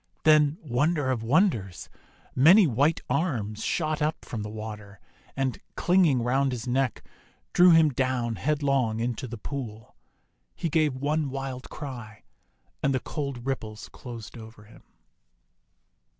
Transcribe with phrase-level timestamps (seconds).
[0.23, 1.87] Then, wonder of winders!
[2.33, 4.99] many white arms shot up from the water,
[5.37, 7.03] and, clinging around his neck,
[7.53, 9.95] drew him down head long into the pool.
[10.55, 12.23] He gave one wild cry,
[12.81, 14.81] and the cold ripples closed over him.